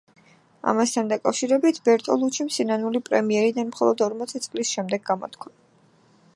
ამასთან 0.69 1.11
დაკავშირებით, 1.11 1.77
ბერტოლუჩიმ 1.89 2.49
სინანული 2.57 3.03
პრემიერიდან 3.11 3.69
მხოლოდ 3.75 4.05
ორმოცი 4.09 4.45
წლის 4.47 4.73
შემდეგ 4.79 5.07
გამოთქვა. 5.11 5.57